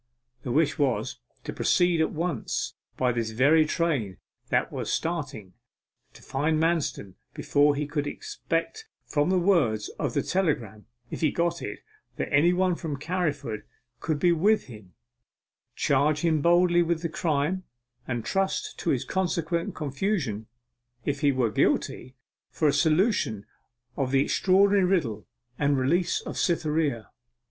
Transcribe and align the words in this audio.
The 0.41 0.51
wish 0.51 0.79
was 0.79 1.19
to 1.43 1.53
proceed 1.53 2.01
at 2.01 2.11
once 2.11 2.73
by 2.97 3.11
this 3.11 3.29
very 3.29 3.67
train 3.67 4.17
that 4.49 4.71
was 4.71 4.91
starting, 4.91 5.53
find 6.11 6.59
Manston 6.59 7.13
before 7.35 7.75
he 7.75 7.85
would 7.93 8.07
expect 8.07 8.87
from 9.05 9.29
the 9.29 9.37
words 9.37 9.89
of 9.99 10.15
the 10.15 10.23
telegram 10.23 10.87
(if 11.11 11.21
he 11.21 11.29
got 11.31 11.61
it) 11.61 11.81
that 12.15 12.33
anybody 12.33 12.73
from 12.77 12.97
Carriford 12.97 13.61
could 13.99 14.17
be 14.17 14.31
with 14.31 14.63
him 14.65 14.93
charge 15.75 16.21
him 16.21 16.41
boldly 16.41 16.81
with 16.81 17.03
the 17.03 17.07
crime, 17.07 17.65
and 18.07 18.25
trust 18.25 18.79
to 18.79 18.89
his 18.89 19.05
consequent 19.05 19.75
confusion 19.75 20.47
(if 21.05 21.19
he 21.19 21.31
were 21.31 21.51
guilty) 21.51 22.15
for 22.49 22.67
a 22.67 22.73
solution 22.73 23.45
of 23.95 24.09
the 24.09 24.23
extraordinary 24.23 24.83
riddle, 24.83 25.27
and 25.59 25.75
the 25.77 25.81
release 25.81 26.21
of 26.21 26.39
Cytherea! 26.39 27.11